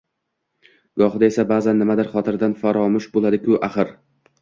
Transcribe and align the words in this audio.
Gohida 1.01 1.27
esa: 1.33 1.45
«Ba’zan 1.53 1.79
nimadir 1.83 2.11
xotirdan 2.17 2.59
faromush 2.65 3.13
bo‘ladi-ku, 3.19 3.65
axir... 3.73 3.99